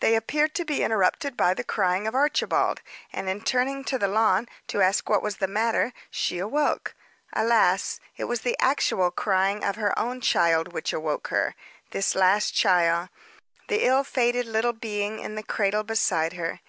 They 0.00 0.16
appeared 0.16 0.54
to 0.56 0.66
be 0.66 0.82
interrupted 0.82 1.34
by 1.34 1.54
the 1.54 1.64
crying 1.64 2.06
of 2.06 2.14
Archibald; 2.14 2.82
and, 3.10 3.26
in 3.26 3.40
turning 3.40 3.84
to 3.84 3.96
the 3.98 4.06
lawn 4.06 4.48
to 4.66 4.82
ask 4.82 5.08
what 5.08 5.22
was 5.22 5.38
the 5.38 5.48
matter, 5.48 5.94
she 6.10 6.36
awoke. 6.36 6.94
Alas! 7.32 7.98
It 8.18 8.24
was 8.24 8.42
the 8.42 8.58
actual 8.60 9.10
crying 9.10 9.64
of 9.64 9.76
her 9.76 9.98
own 9.98 10.20
child 10.20 10.74
which 10.74 10.92
awoke 10.92 11.28
her 11.28 11.54
this 11.90 12.14
last 12.14 12.50
child 12.54 13.08
the 13.68 13.86
ill 13.86 14.04
fated 14.04 14.44
little 14.44 14.74
being 14.74 15.20
in 15.20 15.36
the 15.36 15.42
cradle 15.42 15.84
beside 15.84 16.34
her. 16.34 16.60